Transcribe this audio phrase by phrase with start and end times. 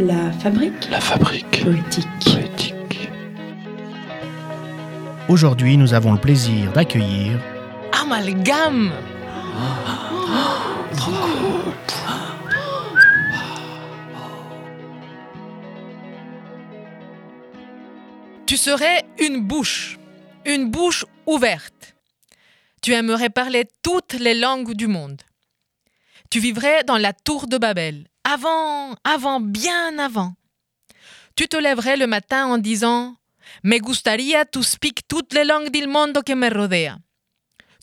[0.00, 2.08] La fabrique La fabrique poétique.
[2.24, 3.10] poétique.
[5.28, 7.38] Aujourd'hui, nous avons le plaisir d'accueillir
[8.00, 8.92] Amalgame
[18.46, 19.98] Tu serais une bouche,
[20.46, 21.94] une bouche ouverte.
[22.80, 25.20] Tu aimerais parler toutes les langues du monde.
[26.30, 30.34] Tu vivrais dans la tour de Babel, avant, avant, bien avant.
[31.34, 33.16] Tu te lèverais le matin en disant
[33.64, 36.98] Me gustaría to speak toutes les langues del mundo que me rodea.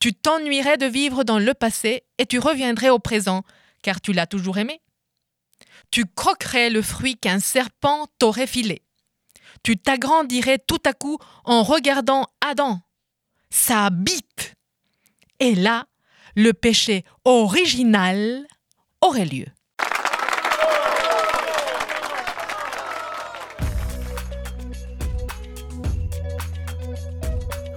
[0.00, 3.42] Tu t'ennuierais de vivre dans le passé et tu reviendrais au présent,
[3.82, 4.82] car tu l'as toujours aimé.
[5.90, 8.82] Tu croquerais le fruit qu'un serpent t'aurait filé.
[9.62, 12.82] Tu t'agrandirais tout à coup en regardant Adam.
[13.48, 14.54] Sa bite.
[15.40, 15.86] Et là,
[16.36, 18.46] le péché original
[19.00, 19.46] aurait lieu.